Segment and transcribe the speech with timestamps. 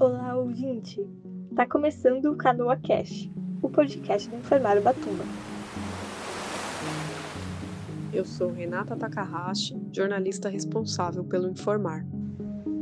[0.00, 1.06] Olá, ouvinte!
[1.54, 3.30] Tá começando o Canoa Cash,
[3.62, 5.22] o podcast do Enfermário Batuba.
[8.12, 12.04] Eu sou Renata Takahashi, jornalista responsável pelo Informar.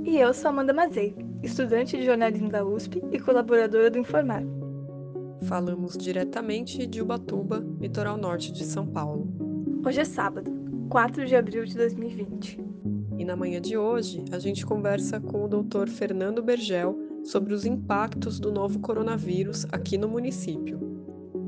[0.06, 4.42] E eu sou Amanda Mazei, estudante de jornalismo da USP e colaboradora do Informar.
[5.42, 9.28] Falamos diretamente de Ubatuba, litoral norte de São Paulo.
[9.84, 10.50] Hoje é sábado,
[10.88, 12.71] 4 de abril de 2020.
[13.22, 15.88] E na manhã de hoje, a gente conversa com o Dr.
[15.88, 20.80] Fernando Bergel sobre os impactos do novo coronavírus aqui no município.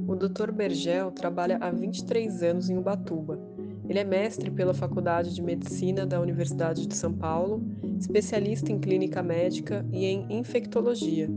[0.06, 0.52] O Dr.
[0.52, 3.40] Bergel trabalha há 23 anos em Ubatuba.
[3.88, 7.60] Ele é mestre pela Faculdade de Medicina da Universidade de São Paulo,
[7.98, 11.28] especialista em clínica médica e em infectologia.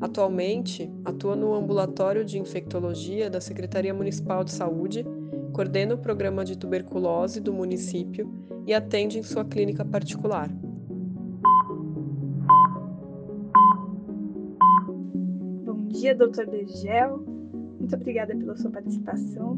[0.00, 5.06] Atualmente, atua no ambulatório de infectologia da Secretaria Municipal de Saúde
[5.54, 8.28] coordena o programa de tuberculose do município
[8.66, 10.50] e atende em sua clínica particular.
[15.64, 17.24] Bom dia, doutor Bergel.
[17.78, 19.56] Muito obrigada pela sua participação.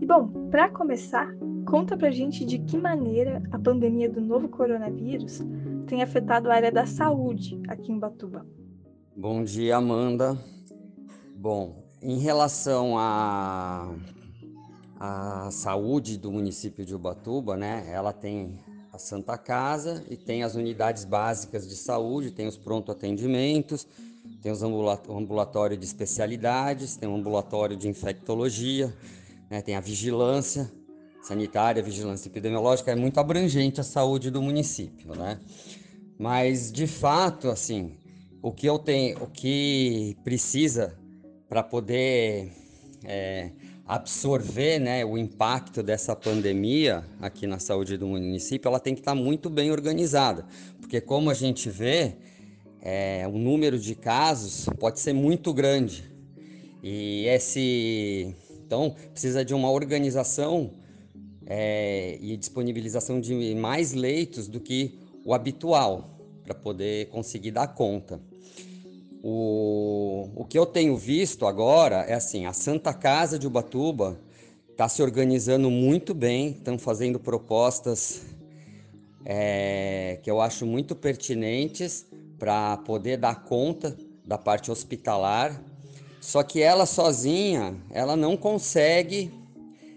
[0.00, 1.28] E bom, para começar,
[1.66, 5.42] conta pra gente de que maneira a pandemia do novo coronavírus
[5.86, 8.46] tem afetado a área da saúde aqui em Batuba.
[9.14, 10.38] Bom dia, Amanda.
[11.36, 13.94] Bom, em relação a
[15.04, 17.84] a saúde do município de Ubatuba, né?
[17.90, 18.58] Ela tem
[18.90, 23.86] a Santa Casa e tem as unidades básicas de saúde, tem os pronto atendimentos,
[24.40, 28.94] tem os ambulatório de especialidades, tem o ambulatório de infectologia,
[29.50, 29.60] né?
[29.60, 30.72] tem a vigilância
[31.22, 35.38] sanitária, vigilância epidemiológica, é muito abrangente a saúde do município, né?
[36.18, 37.96] Mas de fato, assim,
[38.42, 40.96] o que eu tenho, o que precisa
[41.48, 42.52] para poder
[43.04, 43.50] é,
[43.86, 49.14] absorver né, o impacto dessa pandemia aqui na saúde do município, ela tem que estar
[49.14, 50.46] muito bem organizada,
[50.80, 52.14] porque como a gente vê,
[52.80, 56.10] é, o número de casos pode ser muito grande
[56.82, 58.34] e esse
[58.66, 60.72] então precisa de uma organização
[61.46, 68.20] é, e disponibilização de mais leitos do que o habitual para poder conseguir dar conta.
[69.26, 74.20] O, o que eu tenho visto agora é assim, a Santa Casa de Ubatuba
[74.70, 78.20] está se organizando muito bem, estão fazendo propostas
[79.24, 82.04] é, que eu acho muito pertinentes
[82.38, 83.96] para poder dar conta
[84.26, 85.58] da parte hospitalar.
[86.20, 89.32] Só que ela sozinha, ela não consegue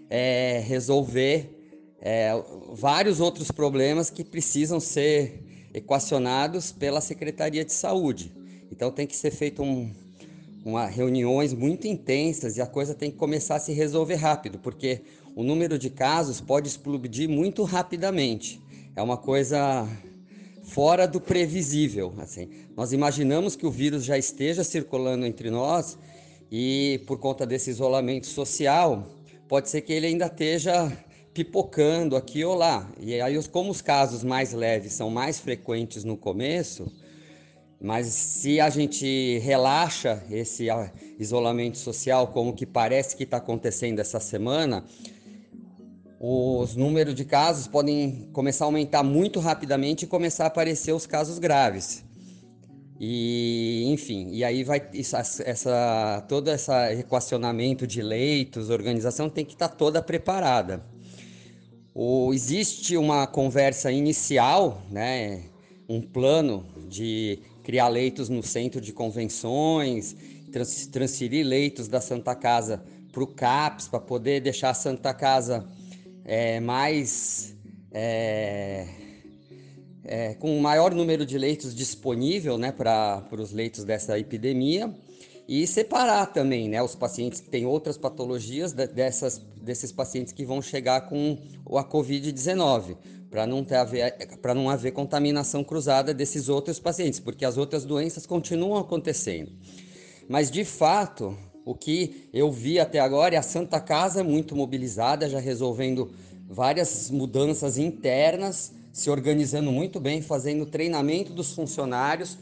[0.08, 1.54] é, resolver
[2.00, 2.30] é,
[2.72, 8.38] vários outros problemas que precisam ser equacionados pela Secretaria de Saúde.
[8.78, 9.90] Então tem que ser feito um,
[10.64, 15.00] uma reuniões muito intensas e a coisa tem que começar a se resolver rápido, porque
[15.34, 18.60] o número de casos pode explodir muito rapidamente.
[18.94, 19.84] É uma coisa
[20.62, 22.14] fora do previsível.
[22.18, 25.98] Assim, nós imaginamos que o vírus já esteja circulando entre nós
[26.48, 29.08] e por conta desse isolamento social,
[29.48, 30.96] pode ser que ele ainda esteja
[31.34, 32.88] pipocando aqui ou lá.
[33.00, 36.86] E aí, como os casos mais leves são mais frequentes no começo,
[37.80, 44.00] mas se a gente relaxa esse ah, isolamento social, como que parece que está acontecendo
[44.00, 44.84] essa semana,
[46.20, 51.06] os números de casos podem começar a aumentar muito rapidamente e começar a aparecer os
[51.06, 52.04] casos graves.
[53.00, 59.52] E, enfim, e aí vai essa, essa todo esse equacionamento de leitos, organização tem que
[59.52, 60.84] estar tá toda preparada.
[61.94, 65.44] O, existe uma conversa inicial, né,
[65.88, 70.16] um plano de criar leitos no centro de convenções,
[70.50, 75.68] trans, transferir leitos da Santa Casa para o CAPS, para poder deixar a Santa Casa
[76.24, 77.54] é, mais.
[77.92, 78.86] É,
[80.02, 84.90] é, com um maior número de leitos disponível né, para os leitos dessa epidemia
[85.46, 90.62] e separar também né, os pacientes que têm outras patologias dessas, desses pacientes que vão
[90.62, 91.36] chegar com
[91.76, 92.96] a Covid-19
[93.30, 94.14] para não, ter haver,
[94.54, 99.52] não haver contaminação cruzada desses outros pacientes, porque as outras doenças continuam acontecendo.
[100.28, 105.28] Mas, de fato, o que eu vi até agora é a Santa Casa muito mobilizada,
[105.28, 106.10] já resolvendo
[106.48, 112.38] várias mudanças internas, se organizando muito bem, fazendo treinamento dos funcionários.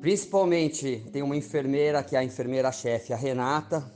[0.00, 3.92] Principalmente tem uma enfermeira, que é a enfermeira-chefe, a Renata,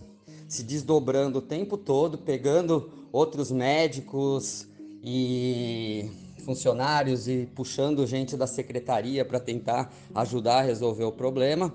[0.49, 4.67] se desdobrando o tempo todo, pegando outros médicos,
[5.03, 6.11] e
[6.45, 11.75] funcionários e puxando gente da secretaria para tentar ajudar a resolver o problema.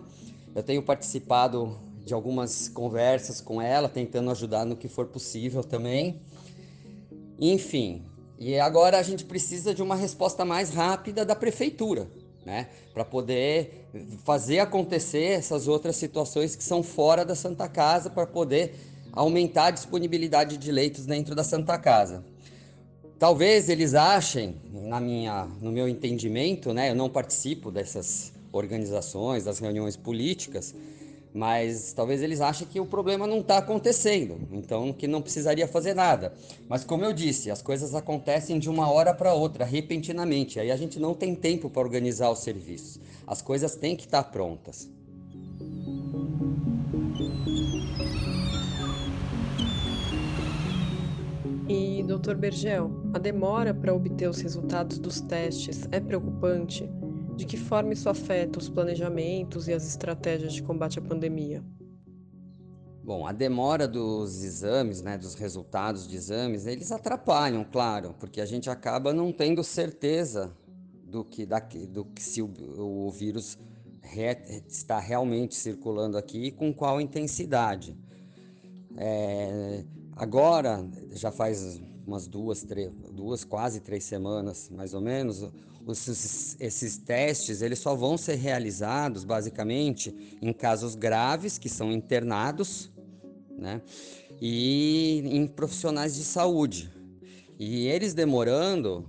[0.55, 6.21] Eu tenho participado de algumas conversas com ela, tentando ajudar no que for possível também.
[7.39, 8.03] Enfim,
[8.39, 12.07] e agora a gente precisa de uma resposta mais rápida da prefeitura,
[12.45, 12.69] né?
[12.93, 13.87] Para poder
[14.23, 18.75] fazer acontecer essas outras situações que são fora da Santa Casa, para poder
[19.11, 22.23] aumentar a disponibilidade de leitos dentro da Santa Casa.
[23.19, 26.91] Talvez eles achem, na minha, no meu entendimento, né?
[26.91, 30.75] Eu não participo dessas organizações, das reuniões políticas,
[31.33, 35.95] mas talvez eles achem que o problema não está acontecendo, então que não precisaria fazer
[35.95, 36.31] nada.
[36.69, 40.59] Mas como eu disse, as coisas acontecem de uma hora para outra, repentinamente.
[40.59, 42.99] Aí a gente não tem tempo para organizar os serviços.
[43.25, 44.87] As coisas têm que estar tá prontas.
[51.69, 56.89] E, doutor Bergel, a demora para obter os resultados dos testes é preocupante?
[57.35, 61.61] De que forma isso afeta os planejamentos e as estratégias de combate à pandemia?
[63.03, 68.45] Bom, a demora dos exames, né, dos resultados de exames, eles atrapalham, claro, porque a
[68.45, 70.55] gente acaba não tendo certeza
[71.05, 71.59] do que, da,
[71.89, 73.57] do que se o, o vírus
[74.01, 74.37] re,
[74.67, 77.97] está realmente circulando aqui e com qual intensidade.
[78.95, 79.83] É,
[80.17, 85.49] agora, já faz umas duas, três, duas, quase três semanas, mais ou menos,
[85.85, 92.91] os, esses testes eles só vão ser realizados basicamente em casos graves que são internados,
[93.57, 93.81] né?
[94.41, 96.91] E em profissionais de saúde.
[97.57, 99.07] E eles demorando,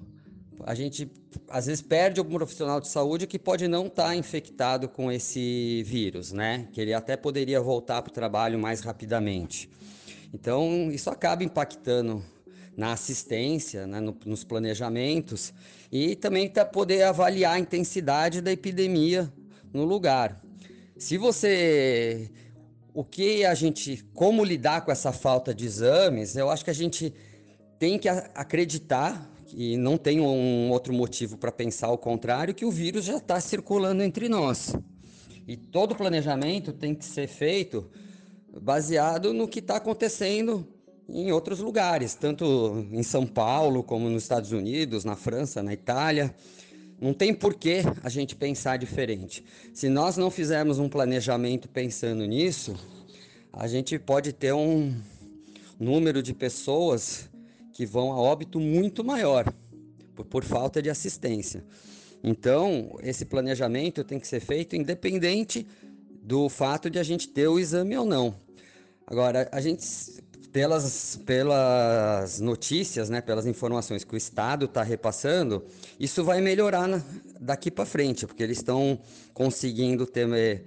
[0.65, 1.11] a gente
[1.49, 5.83] às vezes perde algum profissional de saúde que pode não estar tá infectado com esse
[5.85, 6.69] vírus, né?
[6.73, 9.69] Que ele até poderia voltar para o trabalho mais rapidamente.
[10.33, 12.23] Então, isso acaba impactando
[12.77, 15.53] na assistência, né, no, nos planejamentos
[15.91, 19.33] e também para poder avaliar a intensidade da epidemia
[19.73, 20.41] no lugar.
[20.97, 22.31] Se você
[22.95, 26.75] o que a gente como lidar com essa falta de exames, eu acho que a
[26.75, 27.13] gente
[27.79, 32.71] tem que acreditar e não tem um outro motivo para pensar o contrário que o
[32.71, 34.75] vírus já está circulando entre nós.
[35.47, 37.89] E todo planejamento tem que ser feito
[38.61, 40.67] baseado no que está acontecendo
[41.09, 46.35] em outros lugares, tanto em São Paulo como nos Estados Unidos, na França, na Itália.
[47.01, 49.45] Não tem porquê a gente pensar diferente.
[49.73, 52.75] Se nós não fizermos um planejamento pensando nisso,
[53.53, 54.95] a gente pode ter um
[55.79, 57.29] número de pessoas
[57.73, 59.45] que vão a óbito muito maior
[60.15, 61.65] por, por falta de assistência.
[62.23, 65.67] Então, esse planejamento tem que ser feito independente
[66.21, 68.48] do fato de a gente ter o exame ou não.
[69.11, 69.83] Agora, a gente
[70.53, 75.65] pelas, pelas notícias, né, pelas informações que o Estado está repassando,
[75.99, 77.03] isso vai melhorar na,
[77.41, 78.99] daqui para frente, porque eles estão
[79.33, 80.63] conseguindo ter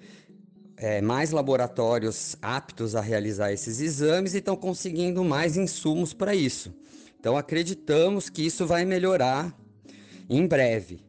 [0.76, 6.74] é, mais laboratórios aptos a realizar esses exames e estão conseguindo mais insumos para isso.
[7.20, 9.56] Então acreditamos que isso vai melhorar
[10.28, 11.00] em breve.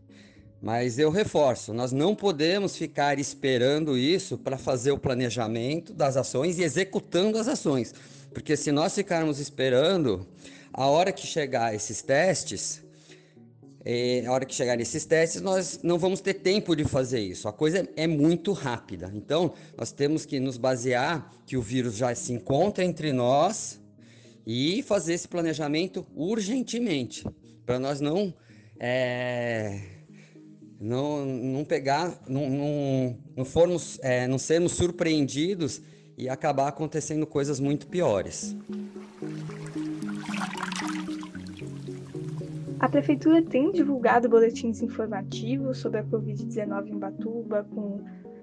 [0.62, 6.56] Mas eu reforço, nós não podemos ficar esperando isso para fazer o planejamento das ações
[6.56, 7.92] e executando as ações.
[8.32, 10.24] Porque se nós ficarmos esperando,
[10.72, 12.80] a hora que chegar esses testes,
[13.84, 17.48] é, a hora que chegar esses testes, nós não vamos ter tempo de fazer isso.
[17.48, 19.10] A coisa é muito rápida.
[19.12, 23.80] Então, nós temos que nos basear que o vírus já se encontra entre nós
[24.46, 27.26] e fazer esse planejamento urgentemente,
[27.66, 28.32] para nós não,
[28.78, 30.01] é,
[30.82, 35.80] não não pegar, não, não, não formos, é, não sermos surpreendidos
[36.18, 38.56] e acabar acontecendo coisas muito piores.
[42.80, 48.00] A prefeitura tem divulgado boletins informativos sobre a Covid-19 em Batuba, com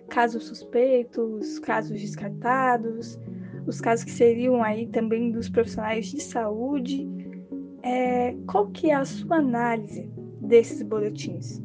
[0.08, 3.19] casos suspeitos, casos descartados,
[3.67, 7.05] os casos que seriam aí também dos profissionais de saúde.
[7.84, 10.10] É, qual que é a sua análise
[10.41, 11.62] desses boletins?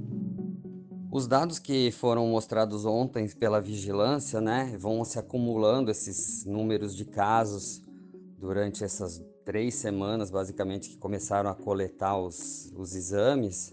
[1.15, 7.05] Os dados que foram mostrados ontem pela vigilância, né, vão se acumulando esses números de
[7.05, 7.81] casos
[8.37, 13.73] durante essas três semanas, basicamente, que começaram a coletar os, os exames.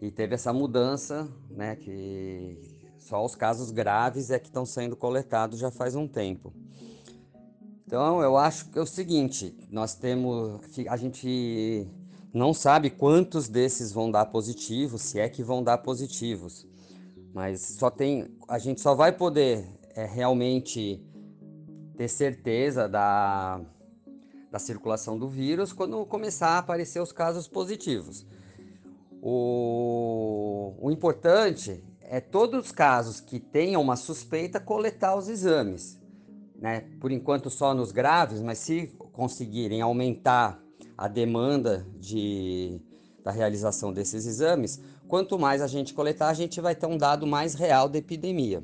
[0.00, 2.56] E teve essa mudança, né, que
[2.98, 6.54] só os casos graves é que estão sendo coletados já faz um tempo.
[7.84, 11.90] Então, eu acho que é o seguinte, nós temos, a gente
[12.34, 16.66] não sabe quantos desses vão dar positivos, se é que vão dar positivos.
[17.32, 19.64] Mas só tem, a gente só vai poder
[19.94, 21.00] é, realmente
[21.96, 23.60] ter certeza da,
[24.50, 28.26] da circulação do vírus quando começar a aparecer os casos positivos.
[29.22, 36.00] O, o importante é todos os casos que tenham uma suspeita coletar os exames,
[36.56, 36.80] né?
[37.00, 40.63] Por enquanto só nos graves, mas se conseguirem aumentar
[40.96, 42.80] a demanda de,
[43.22, 47.26] da realização desses exames, quanto mais a gente coletar, a gente vai ter um dado
[47.26, 48.62] mais real da epidemia.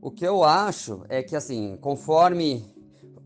[0.00, 2.64] O que eu acho é que, assim, conforme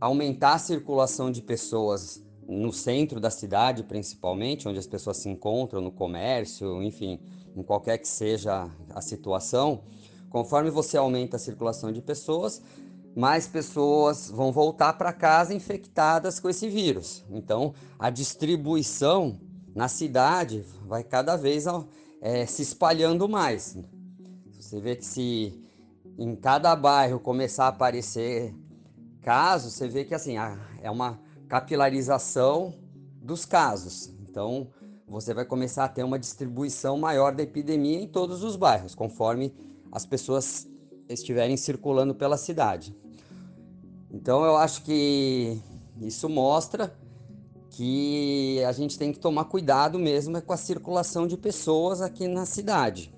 [0.00, 5.80] aumentar a circulação de pessoas no centro da cidade, principalmente, onde as pessoas se encontram,
[5.80, 7.20] no comércio, enfim,
[7.54, 9.82] em qualquer que seja a situação,
[10.30, 12.62] conforme você aumenta a circulação de pessoas,
[13.14, 17.24] mais pessoas vão voltar para casa infectadas com esse vírus.
[17.30, 19.40] Então, a distribuição
[19.74, 21.64] na cidade vai cada vez
[22.20, 23.76] é, se espalhando mais.
[24.58, 25.60] Você vê que se
[26.18, 28.54] em cada bairro começar a aparecer
[29.22, 30.36] casos, você vê que assim
[30.82, 32.74] é uma capilarização
[33.20, 34.12] dos casos.
[34.20, 34.68] Então,
[35.06, 39.52] você vai começar a ter uma distribuição maior da epidemia em todos os bairros, conforme
[39.90, 40.68] as pessoas
[41.08, 42.94] estiverem circulando pela cidade.
[44.12, 45.60] Então, eu acho que
[46.00, 46.94] isso mostra
[47.70, 52.44] que a gente tem que tomar cuidado mesmo com a circulação de pessoas aqui na
[52.44, 53.14] cidade.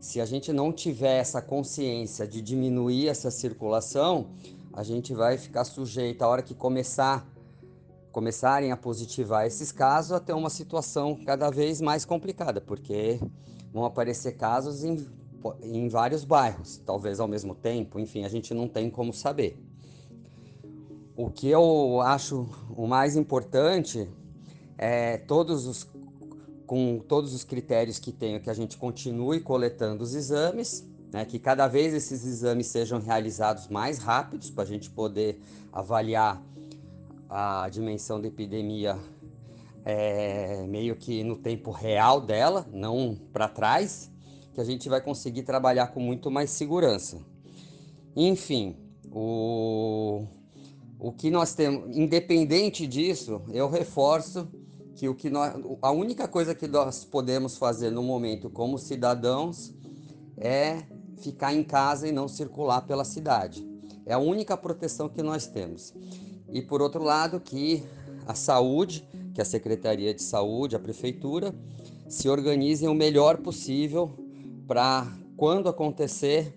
[0.00, 4.30] Se a gente não tiver essa consciência de diminuir essa circulação,
[4.72, 7.26] a gente vai ficar sujeito, a hora que começar
[8.10, 13.20] começarem a positivar esses casos, a ter uma situação cada vez mais complicada, porque
[13.72, 15.06] vão aparecer casos em,
[15.62, 19.69] em vários bairros, talvez ao mesmo tempo, enfim, a gente não tem como saber.
[21.16, 24.08] O que eu acho o mais importante
[24.78, 25.88] é todos os
[26.66, 31.36] com todos os critérios que tenho, que a gente continue coletando os exames, né, que
[31.36, 36.40] cada vez esses exames sejam realizados mais rápidos para a gente poder avaliar
[37.28, 38.96] a dimensão da epidemia
[39.84, 44.08] é, meio que no tempo real dela, não para trás,
[44.54, 47.18] que a gente vai conseguir trabalhar com muito mais segurança.
[48.14, 48.76] Enfim,
[49.10, 50.24] o,
[51.00, 54.46] o que nós temos, independente disso, eu reforço
[54.94, 59.72] que o que nós, a única coisa que nós podemos fazer no momento como cidadãos
[60.36, 60.82] é
[61.16, 63.66] ficar em casa e não circular pela cidade.
[64.04, 65.94] É a única proteção que nós temos.
[66.50, 67.82] E por outro lado, que
[68.26, 71.54] a saúde, que a Secretaria de Saúde, a prefeitura,
[72.08, 74.10] se organizem o melhor possível
[74.66, 76.54] para quando acontecer,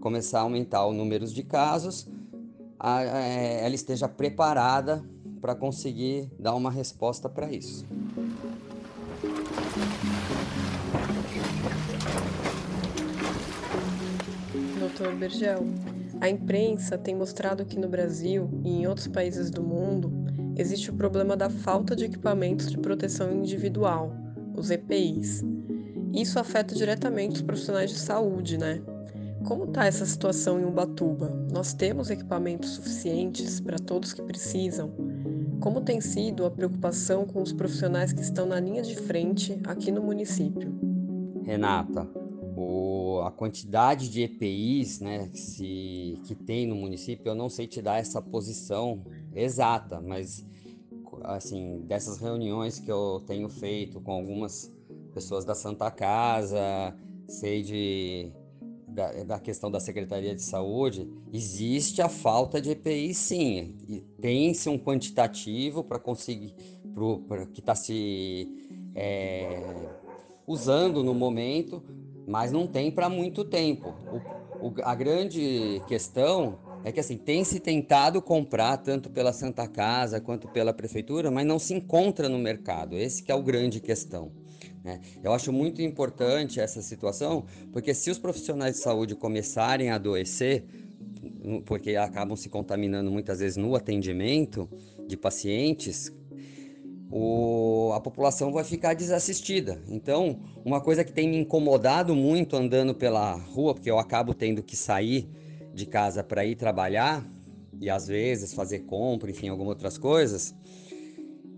[0.00, 2.06] começar a aumentar o número de casos,
[2.84, 5.02] a, a, é, ela esteja preparada
[5.40, 7.86] para conseguir dar uma resposta para isso.
[14.78, 15.64] Doutor Bergel,
[16.20, 20.12] a imprensa tem mostrado que no Brasil e em outros países do mundo
[20.54, 24.12] existe o problema da falta de equipamentos de proteção individual,
[24.54, 25.42] os EPIs.
[26.12, 28.82] Isso afeta diretamente os profissionais de saúde, né?
[29.44, 31.28] Como está essa situação em Ubatuba?
[31.52, 34.90] Nós temos equipamentos suficientes para todos que precisam?
[35.60, 39.92] Como tem sido a preocupação com os profissionais que estão na linha de frente aqui
[39.92, 40.72] no município?
[41.44, 42.08] Renata,
[42.56, 47.66] o, a quantidade de EPIs né, que, se, que tem no município, eu não sei
[47.66, 50.44] te dar essa posição exata, mas
[51.22, 54.72] assim, dessas reuniões que eu tenho feito com algumas
[55.12, 56.96] pessoas da Santa Casa,
[57.28, 58.32] sei de
[58.94, 63.74] da, da, questão da Secretaria de Saúde, existe a falta de EPI sim.
[64.20, 66.54] Tem-se um quantitativo para conseguir,
[67.28, 68.48] para que está se
[68.94, 69.60] é,
[70.46, 71.82] usando no momento,
[72.26, 73.94] mas não tem para muito tempo.
[74.60, 79.66] O, o, a grande questão é que assim tem se tentado comprar tanto pela Santa
[79.66, 82.96] Casa quanto pela prefeitura, mas não se encontra no mercado.
[82.96, 84.30] Esse que é o grande questão.
[84.84, 85.00] Né?
[85.22, 90.64] Eu acho muito importante essa situação, porque se os profissionais de saúde começarem a adoecer,
[91.64, 94.68] porque acabam se contaminando muitas vezes no atendimento
[95.08, 96.12] de pacientes,
[97.10, 99.80] o, a população vai ficar desassistida.
[99.88, 104.62] Então, uma coisa que tem me incomodado muito andando pela rua, porque eu acabo tendo
[104.62, 105.28] que sair
[105.72, 107.26] de casa para ir trabalhar
[107.80, 110.54] e às vezes fazer compra, enfim, algumas outras coisas,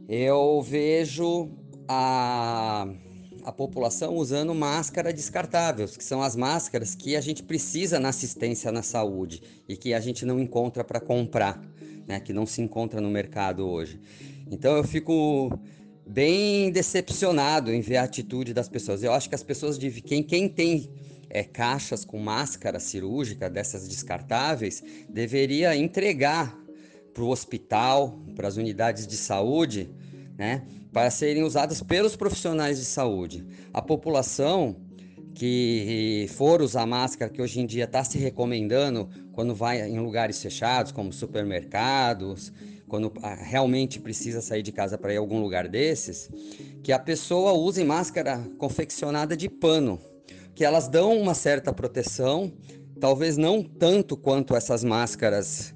[0.08, 1.50] eu vejo
[1.88, 2.88] a
[3.46, 8.72] a população usando máscara descartáveis, que são as máscaras que a gente precisa na assistência
[8.72, 11.62] na saúde e que a gente não encontra para comprar,
[12.08, 14.00] né, que não se encontra no mercado hoje.
[14.50, 15.56] Então eu fico
[16.04, 19.04] bem decepcionado em ver a atitude das pessoas.
[19.04, 20.90] Eu acho que as pessoas de quem, quem tem
[21.30, 26.58] é, caixas com máscara cirúrgica dessas descartáveis deveria entregar
[27.14, 29.88] para o hospital, para as unidades de saúde,
[30.38, 30.62] né,
[30.92, 33.46] para serem usadas pelos profissionais de saúde.
[33.72, 34.76] A população
[35.34, 40.40] que for usar máscara, que hoje em dia está se recomendando quando vai em lugares
[40.40, 42.50] fechados, como supermercados,
[42.88, 46.30] quando ah, realmente precisa sair de casa para ir a algum lugar desses,
[46.82, 50.00] que a pessoa use máscara confeccionada de pano,
[50.54, 52.50] que elas dão uma certa proteção,
[52.98, 55.74] talvez não tanto quanto essas máscaras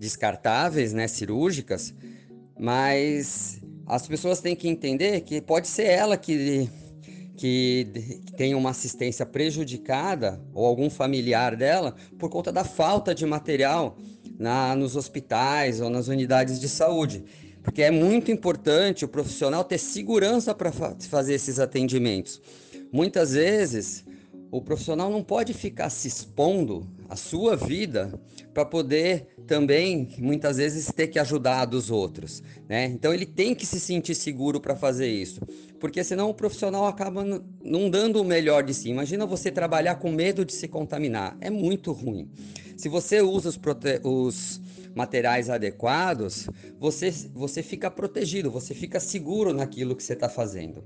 [0.00, 1.94] descartáveis, né, cirúrgicas,
[2.58, 3.60] mas
[3.92, 6.68] as pessoas têm que entender que pode ser ela que
[7.36, 13.98] que tem uma assistência prejudicada ou algum familiar dela por conta da falta de material
[14.38, 17.24] na, nos hospitais ou nas unidades de saúde.
[17.62, 22.40] Porque é muito importante o profissional ter segurança para fa fazer esses atendimentos.
[22.92, 24.04] Muitas vezes
[24.52, 28.12] o profissional não pode ficar se expondo a sua vida
[28.52, 32.84] para poder também muitas vezes ter que ajudar dos outros, né?
[32.84, 35.40] Então ele tem que se sentir seguro para fazer isso,
[35.80, 37.24] porque senão o profissional acaba
[37.64, 38.90] não dando o melhor de si.
[38.90, 42.30] Imagina você trabalhar com medo de se contaminar, é muito ruim.
[42.76, 43.58] Se você usa os,
[44.04, 44.60] os
[44.94, 46.46] materiais adequados,
[46.78, 50.84] você, você fica protegido, você fica seguro naquilo que você está fazendo.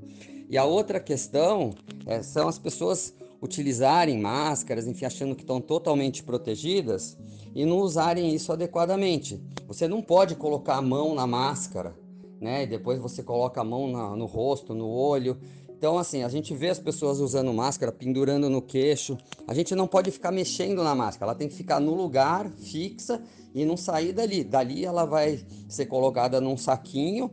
[0.49, 1.75] E a outra questão
[2.07, 3.13] é, são as pessoas
[3.47, 7.17] utilizarem máscaras, enfim, achando que estão totalmente protegidas
[7.55, 9.43] e não usarem isso adequadamente.
[9.67, 11.97] Você não pode colocar a mão na máscara,
[12.41, 12.65] né?
[12.65, 15.39] E depois você coloca a mão na, no rosto, no olho.
[15.71, 19.17] Então, assim, a gente vê as pessoas usando máscara, pendurando no queixo.
[19.47, 23.23] A gente não pode ficar mexendo na máscara, ela tem que ficar no lugar, fixa
[23.55, 24.43] e não sair dali.
[24.43, 27.31] Dali ela vai ser colocada num saquinho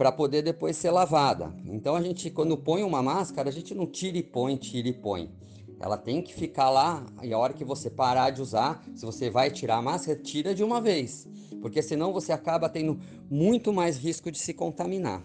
[0.00, 1.52] para poder depois ser lavada.
[1.66, 4.94] Então a gente, quando põe uma máscara, a gente não tira e põe, tira e
[4.94, 5.30] põe.
[5.78, 9.28] Ela tem que ficar lá e a hora que você parar de usar, se você
[9.28, 11.28] vai tirar a máscara, tira de uma vez,
[11.60, 12.98] porque senão você acaba tendo
[13.30, 15.22] muito mais risco de se contaminar.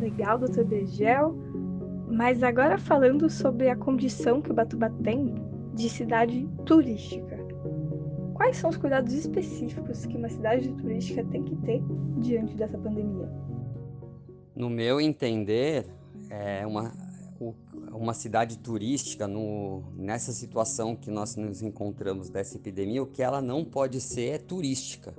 [0.00, 1.36] Legal, doutor Begel.
[2.08, 5.34] Mas agora falando sobre a condição que o Batuba tem
[5.74, 7.35] de cidade turística.
[8.46, 11.82] Quais são os cuidados específicos que uma cidade turística tem que ter
[12.18, 13.28] diante dessa pandemia?
[14.54, 15.84] No meu entender,
[16.30, 16.92] é uma,
[17.90, 23.42] uma cidade turística, no, nessa situação que nós nos encontramos dessa epidemia, o que ela
[23.42, 25.12] não pode ser é turística.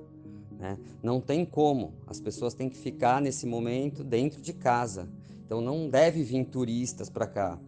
[0.57, 0.77] Né?
[1.03, 1.95] Não tem como.
[2.07, 5.09] As pessoas têm que ficar nesse momento dentro de casa.
[5.45, 7.59] Então não deve vir turistas para cá.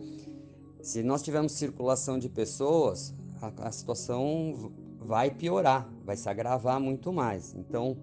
[0.81, 4.71] Se nós tivermos circulação de pessoas, a, a situação
[5.09, 7.55] vai piorar, vai se agravar muito mais.
[7.55, 7.97] Então,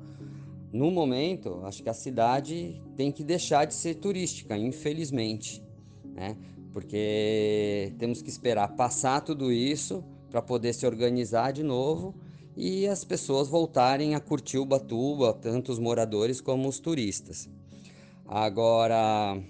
[0.73, 5.63] no momento, acho que a cidade tem que deixar de ser turística, infelizmente,
[6.05, 6.37] né?
[6.73, 12.13] Porque temos que esperar passar tudo isso para poder se organizar de novo
[12.57, 17.49] e as pessoas voltarem a curtir o Batuba, tanto os moradores como os turistas.
[18.27, 19.41] Agora,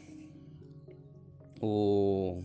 [1.59, 2.43] o,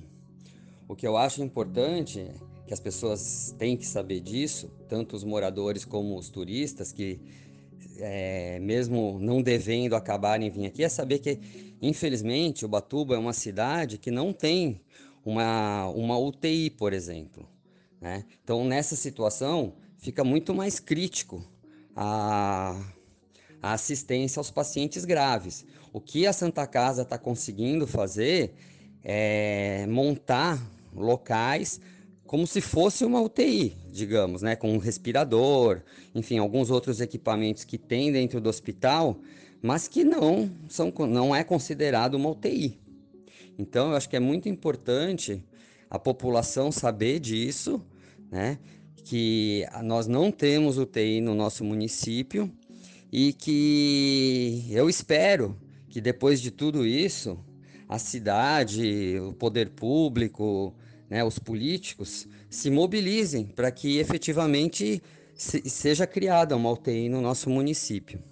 [0.87, 2.31] o que eu acho importante
[2.71, 7.19] que as pessoas têm que saber disso, tanto os moradores como os turistas, que
[7.97, 11.37] é, mesmo não devendo acabarem vir aqui, é saber que,
[11.81, 14.79] infelizmente, Ubatuba é uma cidade que não tem
[15.25, 17.45] uma, uma UTI, por exemplo.
[17.99, 18.23] Né?
[18.41, 21.43] Então, nessa situação, fica muito mais crítico
[21.93, 22.81] a,
[23.61, 25.65] a assistência aos pacientes graves.
[25.91, 28.53] O que a Santa Casa está conseguindo fazer
[29.03, 30.57] é montar
[30.95, 31.81] locais
[32.31, 35.81] como se fosse uma UTI, digamos, né, com um respirador,
[36.15, 39.19] enfim, alguns outros equipamentos que tem dentro do hospital,
[39.61, 42.79] mas que não são não é considerado uma UTI.
[43.59, 45.43] Então, eu acho que é muito importante
[45.89, 47.85] a população saber disso,
[48.31, 48.59] né,
[49.03, 52.49] que nós não temos UTI no nosso município
[53.11, 55.53] e que eu espero
[55.89, 57.37] que depois de tudo isso,
[57.89, 60.73] a cidade, o poder público,
[61.11, 65.03] né, os políticos, se mobilizem para que efetivamente
[65.35, 68.23] se, seja criada uma UTI no nosso município.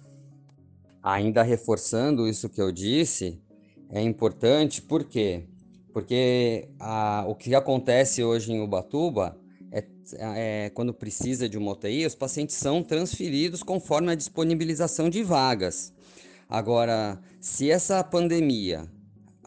[1.02, 3.38] Ainda reforçando isso que eu disse,
[3.90, 5.44] é importante por quê?
[5.92, 9.38] Porque a, o que acontece hoje em Ubatuba
[9.70, 15.22] é, é, quando precisa de uma UTI, os pacientes são transferidos conforme a disponibilização de
[15.22, 15.92] vagas.
[16.48, 18.88] Agora, se essa pandemia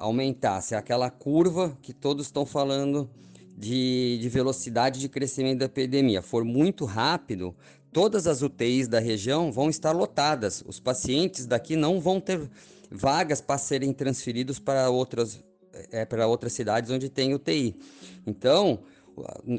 [0.03, 3.09] aumentasse aquela curva que todos estão falando
[3.57, 7.55] de, de velocidade de crescimento da epidemia for muito rápido,
[7.93, 10.61] todas as UTIs da região vão estar lotadas.
[10.67, 12.49] Os pacientes daqui não vão ter
[12.91, 15.41] vagas para serem transferidos para outras,
[15.89, 17.73] é, para outras cidades onde tem UTI.
[18.27, 18.79] Então,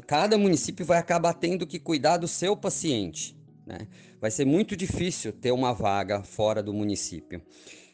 [0.05, 3.35] cada município vai acabar tendo que cuidar do seu paciente.
[3.65, 3.87] Né?
[4.21, 7.41] Vai ser muito difícil ter uma vaga fora do município.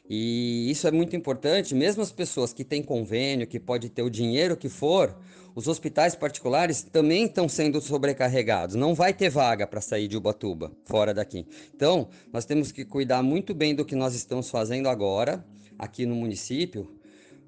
[0.09, 4.09] E isso é muito importante, mesmo as pessoas que têm convênio, que pode ter o
[4.09, 5.15] dinheiro que for,
[5.55, 8.75] os hospitais particulares também estão sendo sobrecarregados.
[8.75, 11.45] Não vai ter vaga para sair de Ubatuba, fora daqui.
[11.75, 15.45] Então, nós temos que cuidar muito bem do que nós estamos fazendo agora,
[15.77, 16.89] aqui no município,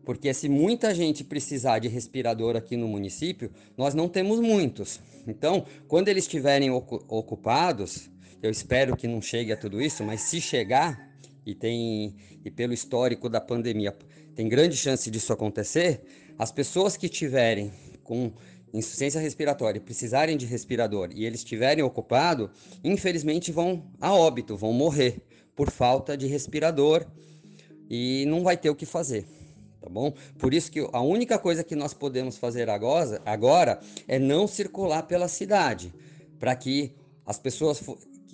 [0.03, 4.99] porque se muita gente precisar de respirador aqui no município, nós não temos muitos.
[5.25, 8.09] Então, quando eles estiverem ocupados,
[8.41, 11.12] eu espero que não chegue a tudo isso, mas se chegar,
[11.45, 13.95] e tem e pelo histórico da pandemia,
[14.35, 16.01] tem grande chance disso acontecer,
[16.37, 17.71] as pessoas que tiverem
[18.03, 18.31] com
[18.73, 22.49] insuficiência respiratória precisarem de respirador e eles estiverem ocupados,
[22.83, 25.21] infelizmente vão a óbito, vão morrer
[25.55, 27.05] por falta de respirador
[27.89, 29.25] e não vai ter o que fazer.
[29.79, 30.13] Tá bom?
[30.39, 35.03] Por isso que a única coisa que nós podemos fazer agora, agora é não circular
[35.03, 35.93] pela cidade,
[36.39, 36.93] para que
[37.25, 37.83] as pessoas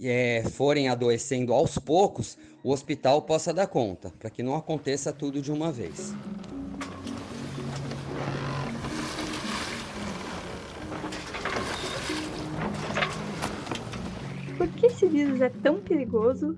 [0.02, 5.42] é, forem adoecendo aos poucos, o hospital possa dar conta, para que não aconteça tudo
[5.42, 6.14] de uma vez.
[14.58, 16.58] Por que esse vírus é tão perigoso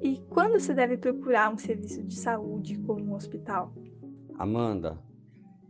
[0.00, 3.72] e quando se deve procurar um serviço de saúde como um hospital?
[4.38, 4.98] Amanda,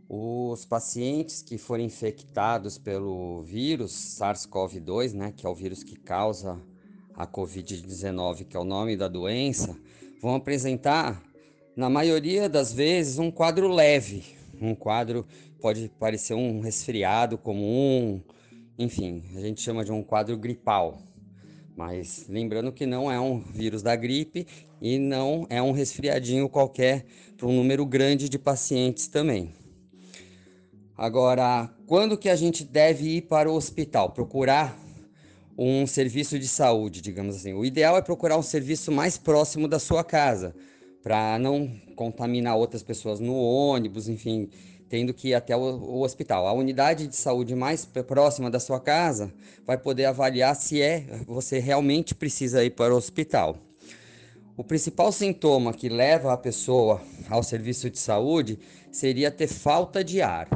[0.07, 6.61] os pacientes que forem infectados pelo vírus SARS-CoV-2, né, que é o vírus que causa
[7.15, 9.77] a COVID-19, que é o nome da doença,
[10.21, 11.21] vão apresentar,
[11.75, 14.23] na maioria das vezes, um quadro leve.
[14.61, 15.25] Um quadro
[15.59, 18.21] pode parecer um resfriado comum,
[18.77, 20.97] enfim, a gente chama de um quadro gripal.
[21.75, 24.45] Mas lembrando que não é um vírus da gripe
[24.81, 27.05] e não é um resfriadinho qualquer
[27.37, 29.53] para um número grande de pacientes também.
[30.97, 34.11] Agora, quando que a gente deve ir para o hospital?
[34.11, 34.77] Procurar
[35.63, 37.53] um serviço de saúde, digamos assim.
[37.53, 40.55] O ideal é procurar um serviço mais próximo da sua casa,
[41.03, 44.49] para não contaminar outras pessoas no ônibus, enfim,
[44.89, 46.47] tendo que ir até o, o, hospital.
[46.47, 49.31] A unidade de saúde mais próxima da sua casa
[49.63, 53.55] vai poder avaliar se é você realmente precisa ir para o hospital.
[54.57, 58.57] O principal sintoma que leva a pessoa ao serviço de saúde
[58.91, 60.49] seria ter falta de ar.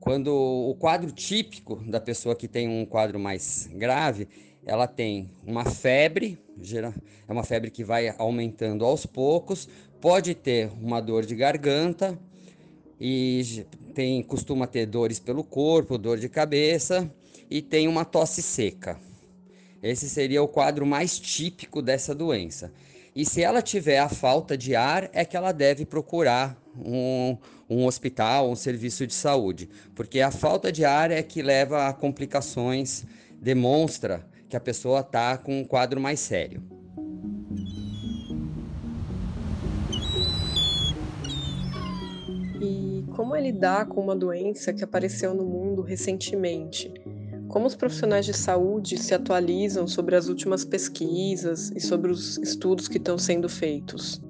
[0.00, 4.26] Quando o quadro típico da pessoa que tem um quadro mais grave,
[4.64, 6.38] ela tem uma febre,
[7.28, 9.68] é uma febre que vai aumentando aos poucos,
[10.00, 12.18] pode ter uma dor de garganta,
[13.00, 17.10] e tem costuma ter dores pelo corpo, dor de cabeça
[17.50, 19.00] e tem uma tosse seca.
[19.82, 22.70] Esse seria o quadro mais típico dessa doença.
[23.14, 27.36] E se ela tiver a falta de ar, é que ela deve procurar um,
[27.68, 31.92] um hospital, um serviço de saúde, porque a falta de ar é que leva a
[31.92, 33.04] complicações,
[33.40, 36.62] demonstra que a pessoa está com um quadro mais sério.
[43.20, 46.90] como é lidar com uma doença que apareceu no mundo recentemente?
[47.50, 52.86] Como os profissionais de saúde se atualizam sobre as últimas pesquisas e sobre os estudos
[52.86, 54.22] que estão sendo feitos?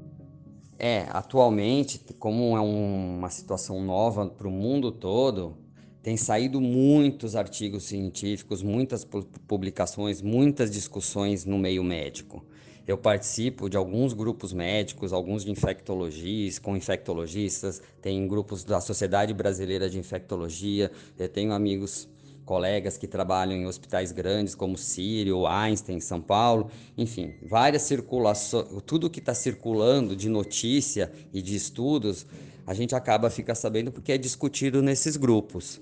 [0.78, 5.58] É, atualmente, como é um, uma situação nova para o mundo todo,
[6.02, 9.06] tem saído muitos artigos científicos, muitas
[9.46, 12.42] publicações, muitas discussões no meio médico.
[12.86, 19.34] Eu participo de alguns grupos médicos, alguns de infectologias, com infectologistas, tem grupos da Sociedade
[19.34, 22.08] Brasileira de Infectologia, eu tenho amigos,
[22.50, 29.08] colegas que trabalham em hospitais grandes como Sírio, Einstein, São Paulo, enfim, várias circulações, tudo
[29.08, 32.26] que está circulando de notícia e de estudos,
[32.66, 35.80] a gente acaba fica sabendo porque é discutido nesses grupos.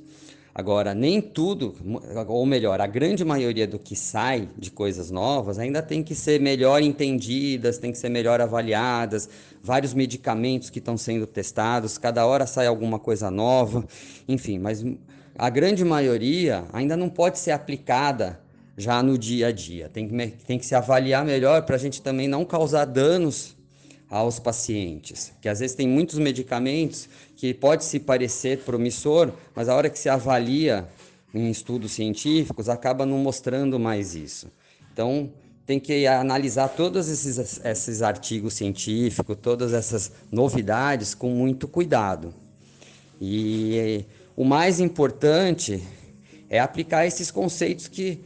[0.54, 1.74] Agora, nem tudo,
[2.26, 6.38] ou melhor, a grande maioria do que sai de coisas novas ainda tem que ser
[6.38, 9.26] melhor entendidas, tem que ser melhor avaliadas,
[9.62, 13.86] vários medicamentos que estão sendo testados, cada hora sai alguma coisa nova,
[14.28, 14.84] enfim, mas
[15.38, 18.40] a grande maioria ainda não pode ser aplicada
[18.76, 19.88] já no dia a dia.
[19.88, 23.56] Tem que, tem que se avaliar melhor para a gente também não causar danos
[24.10, 29.76] aos pacientes, que às vezes tem muitos medicamentos que pode se parecer promissor, mas a
[29.76, 30.88] hora que se avalia
[31.32, 34.50] em estudos científicos acaba não mostrando mais isso.
[34.92, 35.30] Então
[35.66, 42.34] tem que analisar todos esses, esses artigos científicos, todas essas novidades com muito cuidado.
[43.20, 44.06] E
[44.38, 45.82] o mais importante
[46.48, 48.22] é aplicar esses conceitos que,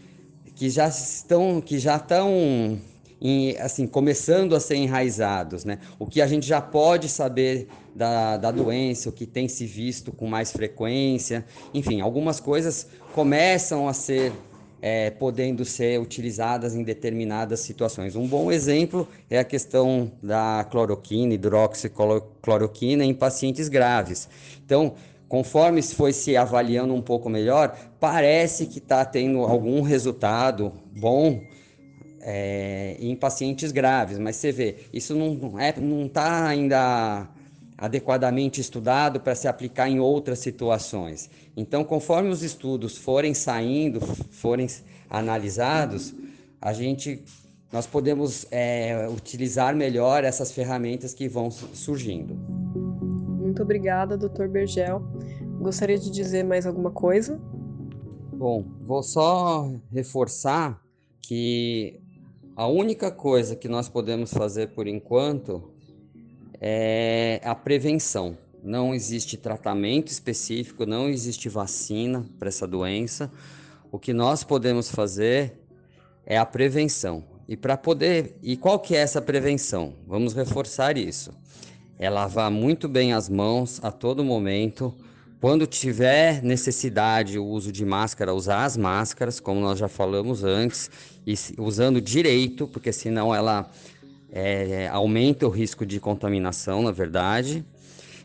[0.55, 2.79] que já estão que já estão
[3.18, 5.79] em, assim, começando a ser enraizados, né?
[5.98, 10.12] O que a gente já pode saber da, da doença, o que tem se visto
[10.12, 14.35] com mais frequência, enfim, algumas coisas começam a ser
[14.83, 18.16] é, podendo ser utilizadas em determinadas situações.
[18.16, 24.29] Um bom exemplo é a questão da cloroquina, hidroxicloroquina em pacientes graves.
[24.62, 24.94] Então,
[25.33, 31.40] conforme foi se avaliando um pouco melhor, parece que está tendo algum resultado bom
[32.21, 37.31] é, em pacientes graves, mas você vê, isso não é, não está ainda
[37.79, 41.31] adequadamente estudado para se aplicar em outras situações.
[41.57, 44.66] Então, conforme os estudos forem saindo, forem
[45.09, 46.14] analisados,
[46.61, 47.25] a gente
[47.73, 52.82] nós podemos é, utilizar melhor essas ferramentas que vão surgindo.
[53.62, 54.46] Obrigada, Dr.
[54.48, 55.03] Bergel.
[55.61, 57.40] Gostaria de dizer mais alguma coisa?
[58.33, 60.83] Bom, vou só reforçar
[61.20, 62.01] que
[62.57, 65.72] a única coisa que nós podemos fazer por enquanto
[66.61, 68.37] é a prevenção.
[68.62, 73.31] Não existe tratamento específico, não existe vacina para essa doença.
[73.90, 75.59] O que nós podemos fazer
[76.25, 77.25] é a prevenção.
[77.48, 79.94] E para poder, e qual que é essa prevenção?
[80.07, 81.33] Vamos reforçar isso.
[82.02, 84.92] É lavar muito bem as mãos a todo momento.
[85.40, 90.90] Quando tiver necessidade o uso de máscara, usar as máscaras, como nós já falamos antes,
[91.24, 93.70] e usando direito, porque senão ela
[94.32, 97.64] é, aumenta o risco de contaminação, na verdade,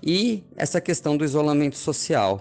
[0.01, 2.39] e essa questão do isolamento social,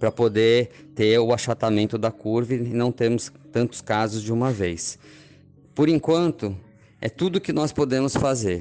[0.00, 4.98] para poder ter o achatamento da curva e não termos tantos casos de uma vez.
[5.76, 6.56] Por enquanto,
[7.00, 8.60] é tudo que nós podemos fazer.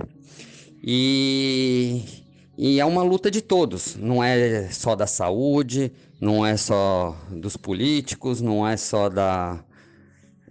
[0.83, 2.03] E,
[2.57, 7.55] e é uma luta de todos, não é só da saúde, não é só dos
[7.55, 9.63] políticos, não é só da,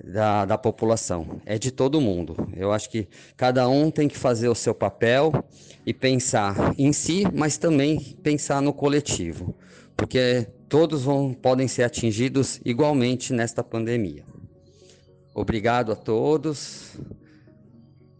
[0.05, 2.37] da, da população, é de todo mundo.
[2.57, 5.33] Eu acho que cada um tem que fazer o seu papel
[5.85, 9.55] e pensar em si, mas também pensar no coletivo,
[9.97, 14.25] porque todos vão, podem ser atingidos igualmente nesta pandemia.
[15.35, 16.97] Obrigado a todos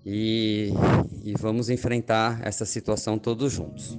[0.05, 0.73] e,
[1.23, 3.99] e vamos enfrentar essa situação todos juntos.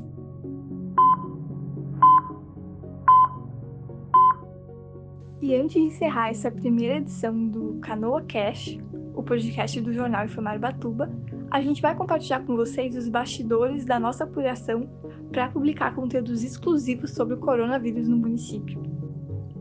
[5.41, 8.77] E antes de encerrar essa primeira edição do Canoa Cash,
[9.15, 11.11] o podcast do jornal Informar Batuba,
[11.49, 14.87] a gente vai compartilhar com vocês os bastidores da nossa apuração
[15.31, 18.81] para publicar conteúdos exclusivos sobre o coronavírus no município.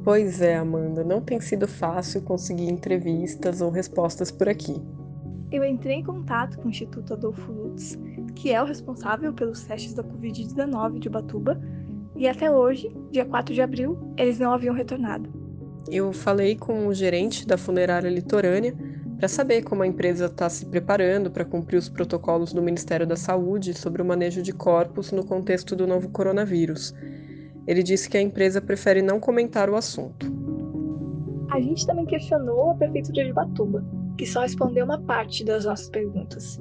[0.05, 4.81] Pois é, Amanda, não tem sido fácil conseguir entrevistas ou respostas por aqui.
[5.53, 7.99] Eu entrei em contato com o Instituto Adolfo Lutz,
[8.37, 11.61] que é o responsável pelos testes da Covid-19 de Ubatuba,
[12.15, 15.29] e até hoje, dia 4 de abril, eles não haviam retornado.
[15.91, 18.77] Eu falei com o gerente da funerária litorânea
[19.17, 23.17] para saber como a empresa está se preparando para cumprir os protocolos do Ministério da
[23.17, 26.95] Saúde sobre o manejo de corpos no contexto do novo coronavírus.
[27.67, 30.33] Ele disse que a empresa prefere não comentar o assunto.
[31.51, 33.85] A gente também questionou a Prefeitura de Batuba,
[34.21, 36.61] que só respondeu uma parte das nossas perguntas.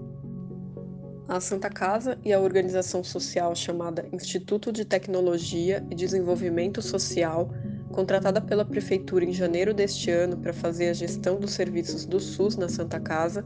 [1.27, 7.49] A Santa Casa e a organização social chamada Instituto de Tecnologia e Desenvolvimento Social
[7.91, 12.55] contratada pela Prefeitura em janeiro deste ano para fazer a gestão dos serviços do SUS
[12.55, 13.43] na Santa Casa,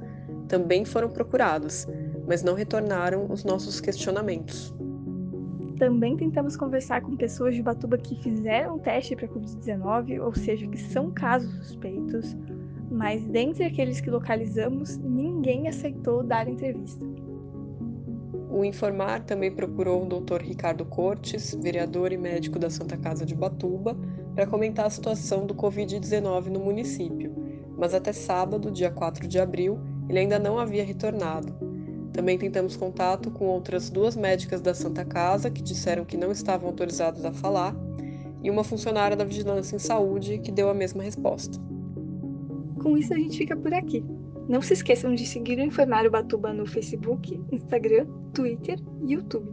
[0.47, 1.87] também foram procurados,
[2.27, 4.71] mas não retornaram os nossos questionamentos.
[5.79, 10.67] Também tentamos conversar com pessoas de Batuba que fizeram o teste para Covid-19, ou seja,
[10.67, 12.37] que são casos suspeitos,
[12.93, 17.03] mas dentre aqueles que localizamos, ninguém aceitou dar entrevista.
[18.51, 20.39] O Informar também procurou o Dr.
[20.43, 23.97] Ricardo Cortes, vereador e médico da Santa Casa de Batuba,
[24.35, 27.33] para comentar a situação do Covid-19 no município,
[27.75, 31.51] mas até sábado, dia 4 de abril, ele ainda não havia retornado.
[32.13, 36.67] Também tentamos contato com outras duas médicas da Santa Casa que disseram que não estavam
[36.69, 37.75] autorizadas a falar,
[38.43, 41.72] e uma funcionária da Vigilância em Saúde que deu a mesma resposta.
[42.83, 44.03] Com isso, a gente fica por aqui.
[44.49, 49.49] Não se esqueçam de seguir o Informar Batuba no Facebook, Instagram, Twitter e YouTube.